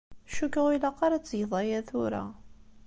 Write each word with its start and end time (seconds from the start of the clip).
Cukkeɣ 0.35 0.63
ur 0.67 0.73
ilaq 0.75 0.97
ara 1.05 1.15
ad 1.17 1.23
tgeḍ 1.23 1.51
aya 1.61 1.79
tura. 1.89 2.23